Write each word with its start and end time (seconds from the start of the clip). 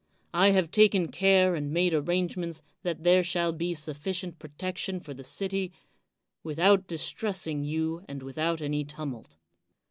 I 0.33 0.49
have 0.49 0.71
taken 0.71 1.09
care 1.11 1.53
and 1.53 1.69
made 1.69 1.93
arrangements 1.93 2.63
that 2.81 3.03
there 3.03 3.23
shall 3.23 3.51
be 3.53 3.75
sufficient 3.75 4.39
protection 4.39 4.99
for 4.99 5.13
the 5.13 5.23
city 5.23 5.71
without 6.41 6.87
distressing 6.87 7.63
you 7.63 8.03
and 8.09 8.23
without 8.23 8.61
any 8.63 8.83
tumult. 8.83 9.37